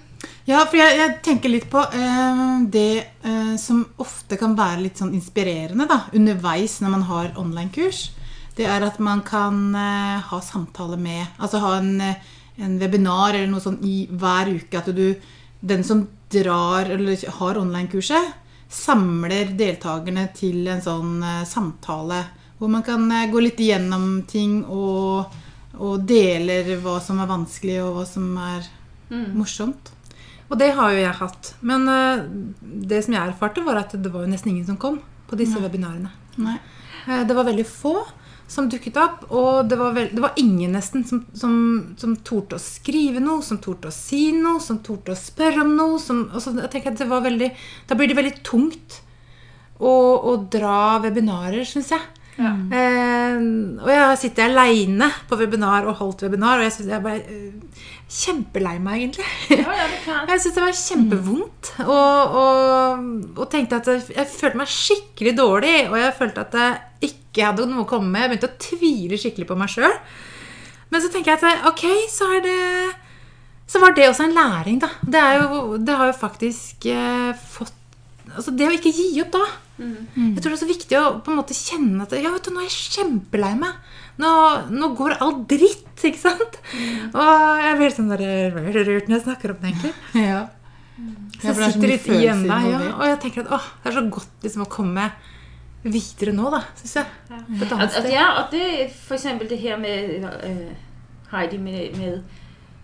[0.48, 2.42] Ja, for jeg, jeg tenker litt på eh,
[2.74, 8.12] det eh, som ofte kan være litt sånn inspirerende da, underveis når man har online-kurs.
[8.58, 12.02] Det er at man kan eh, ha samtale med Altså ha en,
[12.58, 14.78] en webinar eller noe sånt i hver uke.
[14.78, 15.16] At du,
[15.62, 18.34] den som drar eller har online-kurset,
[18.70, 22.24] samler deltakerne til en sånn eh, samtale
[22.58, 25.36] hvor man kan eh, gå litt igjennom ting og,
[25.78, 28.72] og deler hva som er vanskelig, og hva som er
[29.38, 29.92] morsomt.
[30.50, 31.54] Og det har jo jeg hatt.
[31.66, 32.26] Men eh,
[32.92, 35.62] det som jeg erfarte, var at det var jo nesten ingen som kom på disse
[35.62, 36.12] webinarene.
[36.42, 36.58] Nei.
[37.06, 38.00] Det var veldig få
[38.48, 41.56] som dukket opp, og det var, vel- det var ingen nesten som, som,
[41.98, 45.72] som torde å skrive noe, som torde å si noe, som torde å spørre om
[45.80, 45.98] noe.
[46.02, 47.50] Som, og så jeg tenker at det var veldig,
[47.90, 49.00] da blir det veldig tungt
[49.82, 49.90] å,
[50.30, 52.06] å dra webinarer, syns jeg.
[52.36, 52.52] Ja.
[52.52, 53.36] Eh,
[53.80, 57.14] og jeg har sittet aleine på webinar og holdt webinar, og jeg synes jeg ble
[57.24, 59.28] eh, kjempelei meg, egentlig.
[59.56, 59.76] Ja.
[60.28, 61.72] Jeg syntes det var kjempevondt.
[61.86, 63.06] Og, og,
[63.40, 65.78] og tenkte at jeg, jeg følte meg skikkelig dårlig.
[65.90, 66.76] Og jeg følte at jeg
[67.08, 68.26] ikke hadde noe å komme med.
[68.26, 69.96] Jeg begynte å tvile skikkelig på meg sjøl.
[70.92, 72.60] Men så tenker jeg at ok, så er det
[73.68, 74.92] Så var det også en læring, da.
[75.02, 77.74] Det, jo, det har jo faktisk eh, fått
[78.36, 79.46] Altså det å ikke gi opp da.
[79.78, 82.54] Jeg tror det er så viktig å på en måte kjenne at Ja, vet du,
[82.56, 83.76] nå er jeg kjempelei meg.
[84.22, 84.30] Nå,
[84.72, 86.60] nå går alt dritt, ikke sant?
[87.12, 89.96] Og jeg blir sånn rørt når jeg snakker om det, egentlig.
[90.30, 90.46] Ja.
[91.42, 93.96] Så jeg er sitter litt igjen der, ja, og jeg tenker at åh, det er
[93.98, 95.10] så godt liksom å komme
[95.94, 97.06] videre nå, da, syns jeg.
[97.30, 98.10] På et annet sted.
[98.10, 100.72] ja, og det for eksempel det her med øh,
[101.32, 102.20] Heidi med, med,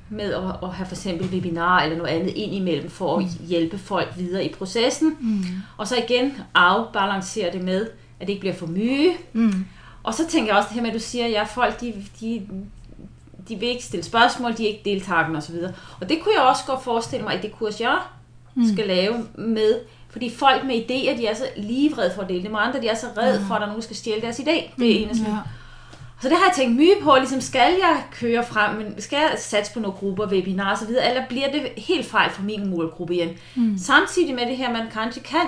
[0.10, 4.14] med å, å ha for eksempel webinar eller noe annet innimellom for å hjelpe folk
[4.18, 5.16] videre i prosessen.
[5.78, 7.88] Og så igjen avbalansere det med,
[8.20, 9.16] at det ikke blir for mye.
[10.04, 11.94] Og så tenker jeg også det her med, at du sier at ja, folk de,
[12.20, 12.32] de,
[13.50, 15.56] de vil ikke stille spørgsmål, de er ikke deltakende osv.
[15.56, 17.98] Og og det kunne jeg også godt forestille meg at det kurs, jeg
[18.74, 19.80] skal lave med,
[20.12, 22.88] fordi folk med idéer, de er så livredde for at dele det med andre, de
[22.88, 24.72] er så redde for, at der nogen, skal stjæle deres idé.
[24.80, 25.26] Det er eneste.
[25.28, 25.38] Ja.
[26.22, 29.34] Så det har jeg tænkt mye på, ligesom skal jeg køre frem, men skal jeg
[29.38, 33.30] satse på nogle grupper, webinarer osv., eller bliver det helt fejl for min målgruppe igen?
[33.56, 33.78] Mm.
[33.78, 35.48] Samtidig med det her, man kanskje kan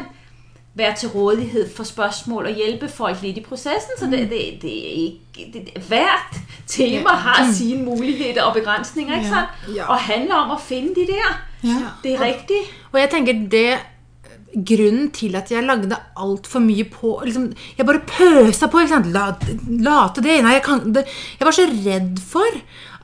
[0.76, 4.78] være til rådighed for spørgsmål og hjelpe folk litt i processen, så det, det, det
[4.78, 5.20] er ikke,
[5.54, 6.36] det, hvert
[6.68, 9.76] tema har sine muligheter og begrænsninger, ikke sant?
[9.76, 9.90] Ja.
[9.90, 11.42] Og handler om å finne de der.
[11.64, 11.90] Ja.
[12.04, 12.58] Det er riktig.
[12.92, 13.78] Og jeg tenker det
[14.54, 18.84] Grunnen til at jeg lagde altfor mye på liksom, Jeg bare pøsa på.
[18.90, 19.10] Sant?
[19.14, 19.32] La,
[19.82, 21.08] late det Nei, jeg, kan, det,
[21.40, 22.60] jeg var så redd for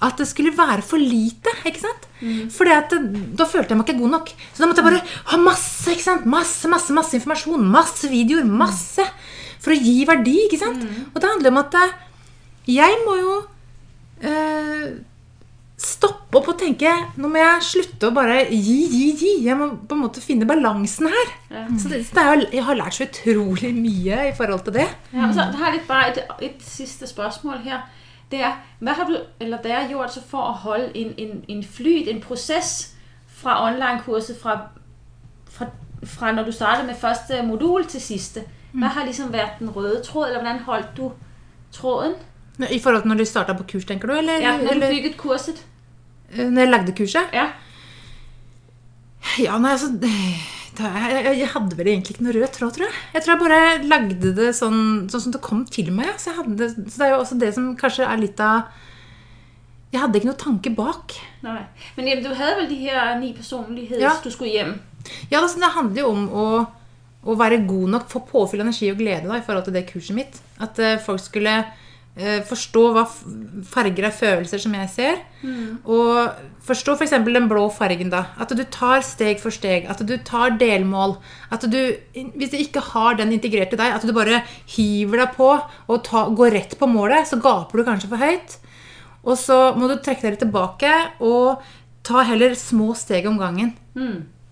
[0.06, 1.52] at det skulle være for lite.
[1.68, 2.06] ikke sant?
[2.22, 2.48] Mm.
[2.54, 4.32] For Da følte jeg meg ikke god nok.
[4.54, 5.02] Så da måtte jeg bare
[5.34, 6.30] ha masse ikke sant?
[6.30, 7.66] Masse, masse, masse informasjon.
[7.74, 8.48] Masse videoer.
[8.48, 9.04] Masse.
[9.60, 10.38] For å gi verdi.
[10.46, 10.86] ikke sant?
[11.12, 11.98] Og det handler om at eh,
[12.80, 13.36] jeg må jo
[14.24, 15.00] eh,
[15.80, 19.32] stoppe opp og tenke Nå må jeg slutte å bare gi, gi, gi.
[19.46, 21.32] Jeg må på en måte finne balansen her.
[21.80, 24.89] Så det, det er, jeg har lært så utrolig mye i forhold til det.
[25.13, 27.88] Ja, så har lidt bare et, et siste spørsmål her.
[28.32, 31.63] Det er, hva har du eller dere gjort så for å holde en, en, en
[31.65, 32.94] flyt, en prosess,
[33.39, 34.58] fra online-kurset, fra,
[35.50, 35.70] fra,
[36.04, 38.44] fra når du startet med første modul til siste?
[38.76, 41.12] Hva har liksom vært den røde tråd, eller hvordan holdt du
[41.74, 42.20] tråden?
[42.67, 44.13] I forhold til når du starta på kurs, tenker du?
[44.19, 45.62] Eller, Ja, når du bygget kurset.
[46.34, 47.34] eh, når jeg lagde kurset?
[47.34, 47.48] Ja.
[49.39, 49.89] Ja, nei, altså
[50.80, 52.95] da, jeg, jeg hadde vel egentlig ikke noe rød tråd, tror jeg.
[53.15, 56.08] Jeg tror jeg bare lagde det sånn, sånn som det kom til meg.
[56.08, 56.15] ja.
[56.17, 58.69] Så, jeg hadde, så det er jo også det som kanskje er litt av
[59.91, 61.15] Jeg hadde ikke noe tanke bak.
[61.41, 61.63] Nei.
[61.98, 64.12] Men jamen, du hadde vel de her ni personligheter Ja.
[64.24, 64.76] du skulle hjem.
[65.32, 66.45] Ja, altså, Det handler jo om å,
[67.26, 69.88] å være god nok, få påfyll av energi og glede da, i forhold til det
[69.89, 70.39] kurset mitt.
[70.62, 71.56] At uh, folk skulle
[72.50, 73.04] forstå hva
[73.70, 75.20] farger er følelser som jeg ser.
[75.88, 77.14] Og forstå f.eks.
[77.16, 78.12] For den blå fargen.
[78.12, 79.88] da, At du tar steg for steg.
[79.90, 81.18] At du tar delmål.
[81.52, 81.80] At du,
[82.14, 84.44] hvis du ikke har den integrert i deg, at du bare
[84.76, 88.58] hiver deg på og ta, går rett på målet, så gaper du kanskje for høyt.
[89.28, 91.64] Og så må du trekke deg litt tilbake og
[92.08, 93.74] ta heller små steg om gangen.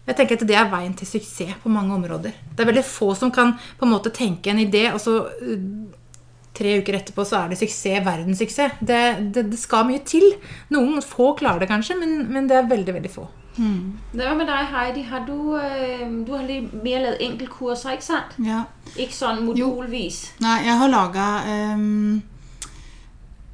[0.08, 2.36] Jeg tenker at Det er veien til suksess på mange områder.
[2.56, 5.58] Det er veldig få som kan på en måte tenke en idé, og så uh,
[6.58, 8.80] tre uker etterpå så er det suksess, verdenssuksess.
[8.82, 9.02] Det,
[9.34, 10.26] det, det skal mye til.
[10.74, 13.28] Noen få klarer det kanskje, men, men det er veldig veldig få.
[13.58, 15.04] Hvad med deg, Heidi?
[15.10, 18.36] Har du, øh, du har litt mer lagd enkeltkurser, ikke sant?
[18.46, 18.66] Ja.
[18.94, 20.28] Ikke sånn modulvis.
[20.44, 21.30] Nei, jeg har laga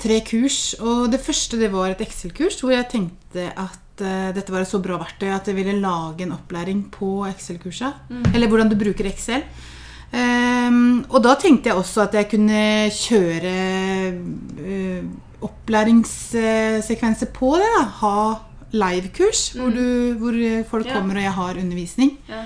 [0.03, 0.59] tre kurs.
[0.83, 4.71] Og det første det var et Excel-kurs hvor jeg tenkte at eh, dette var et
[4.71, 7.93] så bra verktøy at jeg ville lage en opplæring på Excel-kursa.
[8.33, 9.45] Eller hvordan du bruker Excel.
[10.13, 13.53] Ehm, og da tenkte jeg også at jeg kunne kjøre
[14.61, 15.05] uh,
[15.43, 17.69] opplæringssekvenser på det.
[17.77, 17.85] Da.
[18.01, 18.17] Ha
[18.73, 19.73] livekurs hvor,
[20.21, 20.37] hvor
[20.69, 20.93] folk Ja.
[20.93, 22.17] kommer og jeg har undervisning.
[22.29, 22.43] Ja.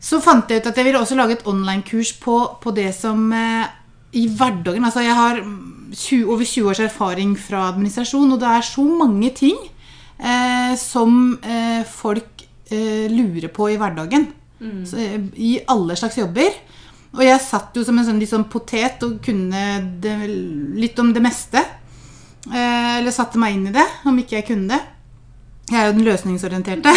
[0.00, 3.32] Så fant jeg ut at jeg ville også lage et online-kurs på, på det som
[3.32, 3.66] uh,
[4.12, 8.48] i hverdagen Altså jeg har mm, 20, over 20 års erfaring fra administrasjon, og det
[8.48, 9.56] er så mange ting
[10.20, 11.38] uh, som
[11.86, 14.26] folk lurer på i hverdagen.
[14.58, 16.54] Så, eh, I alle slags jobber.
[17.16, 19.64] Og jeg satt jo som en sånn, sånn potet og kunne
[20.02, 20.14] det,
[20.76, 21.62] litt om det meste.
[22.48, 24.80] Eh, eller satte meg inn i det, om ikke jeg kunne det.
[25.68, 26.92] Jeg er jo den løsningsorienterte.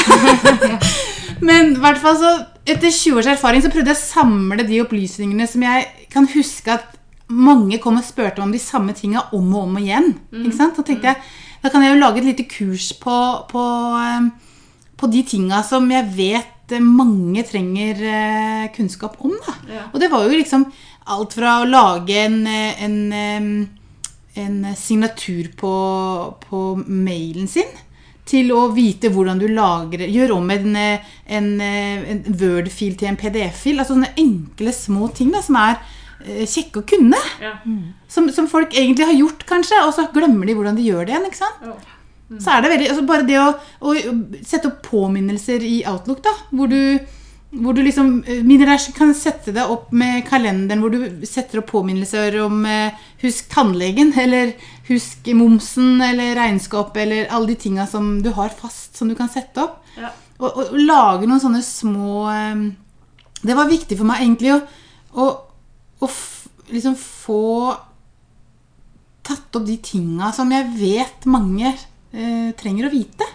[1.48, 2.32] Men i hvert fall så,
[2.64, 6.76] etter 20 års erfaring så prøvde jeg å samle de opplysningene som jeg kan huske
[6.76, 6.98] at
[7.32, 10.14] mange kom og spurte om de samme tinga om og om igjen.
[10.44, 10.78] Ikke sant?
[10.78, 11.20] Da tenkte jeg,
[11.64, 13.18] da kan jeg jo lage et lite kurs på,
[13.52, 13.66] på,
[14.00, 14.30] eh,
[15.00, 19.36] på de tinga som jeg vet eh, mange trenger eh, kunnskap om.
[19.46, 19.56] Da.
[19.70, 19.84] Ja.
[19.92, 20.66] Og det var jo liksom
[21.12, 22.98] alt fra å lage en, eh, en,
[24.42, 25.76] en signatur på,
[26.48, 27.72] på mailen sin
[28.32, 33.82] til å vite hvordan du lagrer, gjør om en, en, en Word-fil til en PDF-fil.
[33.82, 35.82] Altså sånne enkle, små ting da, som er
[36.22, 37.18] kjekke å kunne.
[37.42, 37.56] Ja.
[38.08, 41.18] Som, som folk egentlig har gjort, kanskje, og så glemmer de hvordan de gjør det
[41.18, 41.28] igjen.
[41.28, 41.66] ikke sant?
[41.66, 41.76] Jo.
[42.40, 43.48] Så er det veldig, altså Bare det å,
[43.84, 43.96] å
[44.48, 46.80] sette opp påminnelser i Outlook, da, hvor du,
[47.52, 52.38] hvor du liksom Minerash kan sette det opp med kalenderen, hvor du setter opp påminnelser
[52.46, 54.54] om eh, husk tannlegen, eller
[54.88, 59.32] husk momsen, eller regnskap, eller alle de tinga som du har fast, som du kan
[59.32, 59.82] sette opp.
[60.00, 60.14] Ja.
[60.40, 62.62] Og, og, og lage noen sånne små eh,
[63.44, 64.62] Det var viktig for meg egentlig å,
[65.20, 65.26] å,
[66.02, 66.22] å f,
[66.72, 67.44] liksom få
[69.28, 71.76] tatt opp de tinga som jeg vet mange
[72.14, 73.28] eh, trenger å vite.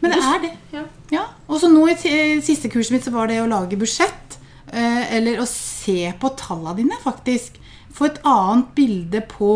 [0.00, 0.50] Men det er det.
[0.72, 0.82] Ja.
[1.12, 1.24] Ja.
[1.50, 1.96] Og så nå i
[2.44, 4.38] siste kurset mitt så var det å lage budsjett.
[4.70, 7.58] Eh, eller å se på tallene dine, faktisk.
[7.92, 9.52] Få et annet bilde på,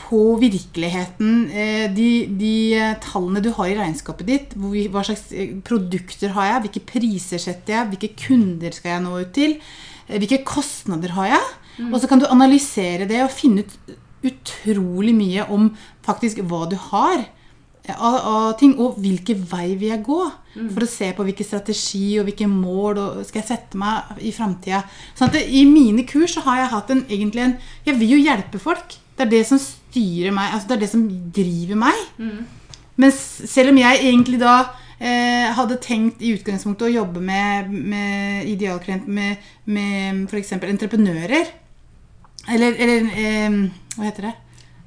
[0.00, 1.44] på virkeligheten.
[1.52, 2.08] Eh, de
[2.40, 4.56] de eh, tallene du har i regnskapet ditt.
[4.58, 6.64] Hvor, hva slags eh, produkter har jeg?
[6.66, 7.90] Hvilke priser setter jeg?
[7.92, 9.58] Hvilke kunder skal jeg nå ut til?
[10.08, 11.52] Eh, hvilke kostnader har jeg?
[11.88, 15.72] Og så kan du analysere det og finne ut utrolig mye om
[16.06, 17.24] faktisk hva du har
[17.90, 20.20] av, av ting, og hvilken vei vil jeg gå.
[20.74, 24.32] For å se på hvilken strategi og hvilke mål og skal jeg sette meg i
[24.36, 24.82] framtida.
[25.18, 27.54] Sånn I mine kurs så har jeg hatt en, egentlig en
[27.86, 28.98] Jeg vil jo hjelpe folk.
[29.16, 30.52] Det er det som styrer meg.
[30.52, 32.04] altså Det er det som driver meg.
[33.00, 34.54] Men selv om jeg egentlig da
[35.00, 40.52] eh, hadde tenkt i utgangspunktet å jobbe med, med idealklient med, med f.eks.
[40.60, 41.50] entreprenører
[42.52, 43.58] Eller, eller eh,
[43.96, 44.34] hva heter det?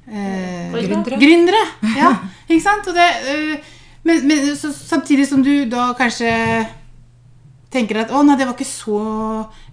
[0.06, 1.18] Eh, Gründere.
[1.18, 1.62] Gründere.
[1.96, 2.12] Ja,
[2.48, 2.86] ikke sant?
[2.86, 3.72] Og det, uh,
[4.06, 6.30] men men så, samtidig som du da kanskje
[7.74, 9.00] tenker at å nei, det var ikke så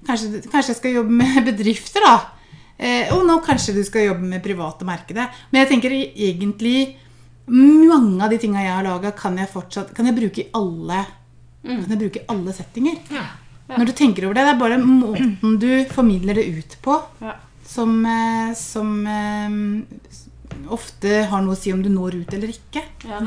[0.03, 2.15] Kanskje, kanskje jeg skal jobbe med bedrifter, da.
[2.75, 5.29] Eh, og nå kanskje du skal jobbe med private markedet.
[5.51, 6.97] Men jeg tenker egentlig
[7.47, 11.05] mange av de tinga jeg har laga, kan jeg fortsatt kan jeg bruke i alle,
[11.63, 12.99] kan jeg bruke i alle settinger.
[13.15, 13.23] Ja.
[13.77, 17.37] Når du tenker over det, det er bare måten du formidler det ut på, Ja.
[17.63, 19.55] som, eh, som eh,
[20.73, 22.83] ofte har noe å si om du når ut eller ikke.
[23.07, 23.21] Ja.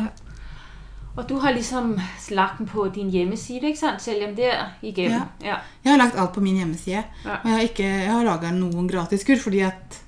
[1.17, 1.95] Og du har liksom
[2.37, 4.05] lagt den på din hjemmeside, ikke sant?
[4.05, 5.31] det er der igennem.
[5.41, 5.63] Ja.
[5.85, 7.05] Jeg har lagt alt på min hjemmeside.
[7.25, 7.39] Ja.
[7.41, 10.03] Og jeg har, ikke, jeg har laga noen gratiskurs fordi at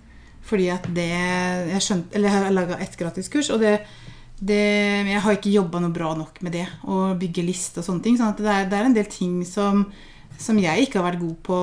[0.49, 1.09] Fordi at det
[1.69, 3.81] Jeg skjønte Eller jeg har laga ett gratiskurs, og det,
[4.41, 4.61] det
[5.09, 6.67] Jeg har ikke jobba noe bra nok med det.
[6.85, 8.17] Å bygge liste og sånne ting.
[8.17, 9.87] sånn at det er, det er en del ting som,
[10.39, 11.59] som jeg ikke har vært god på.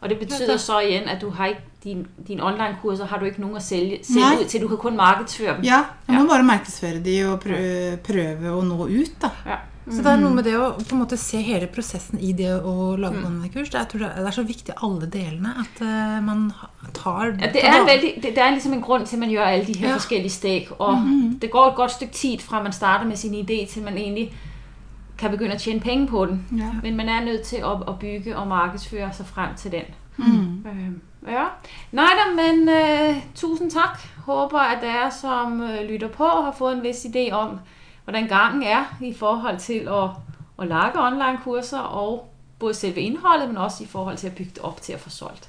[0.00, 3.40] Og det betyr så igjen at du har ikke din, din online-kurser har du ikke
[3.44, 4.60] noen å selge, selge ut til.
[4.64, 5.64] Du kan kun markedsføre dem.
[5.64, 6.28] Ja, jeg må Ja.
[6.32, 9.30] bare markedsføre de og prøve, prøve å nå ut, da.
[9.46, 9.58] Ja.
[9.86, 12.48] Så det er noe med det å på en måte se hele prosessen i det
[12.64, 13.68] å lage online-kurs.
[13.68, 16.54] Det, det er- så viktig alle delene at uh, man
[16.94, 19.44] tar Ja, det, er veldig, det, det er liksom en grunn til at man gjør
[19.44, 19.94] alle de her Ja.
[19.98, 20.68] forskellige steg.
[20.78, 20.96] Og
[21.38, 24.30] det går et godt stykke tid fra man starter med sin idé, til man egentlig
[25.18, 26.44] kan begynne å tjene penger på den.
[26.58, 26.70] Ja.
[26.82, 29.84] Men man er nødt til å, å bygge og markedsføre seg frem til den.
[30.18, 30.94] Øh,
[31.26, 31.46] ja.
[31.90, 33.98] Nei da, men uh, tusen takk.
[34.26, 37.58] Håper at dere som eh, lytter på, har fått en viss idé om
[38.04, 40.06] hvordan gangen er i forhold til å,
[40.56, 42.24] å lage online-kurser, og
[42.58, 45.10] både selve innholdet, men også i forhold til å bygge det opp til å få
[45.12, 45.48] solgt.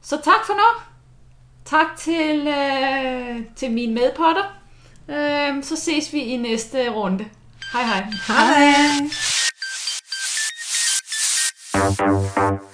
[0.00, 0.70] Så takk for nå.
[1.68, 4.48] Takk til, øh, til min medpotter.
[5.08, 7.28] Øh, så ses vi i neste runde.
[7.72, 8.02] Hei, hei.
[8.28, 9.08] Hei.
[11.76, 12.69] hei.